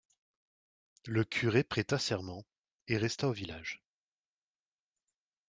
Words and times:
Le 1.05 1.23
curé 1.23 1.63
prêta 1.63 1.99
serment 1.99 2.43
et 2.87 2.97
resta 2.97 3.27
au 3.27 3.33
village. 3.33 3.83